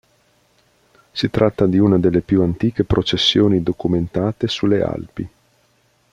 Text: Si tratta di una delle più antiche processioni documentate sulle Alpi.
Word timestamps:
Si 1.11 1.29
tratta 1.29 1.67
di 1.67 1.77
una 1.77 1.99
delle 1.99 2.21
più 2.21 2.41
antiche 2.41 2.85
processioni 2.85 3.61
documentate 3.61 4.47
sulle 4.47 4.81
Alpi. 4.81 5.29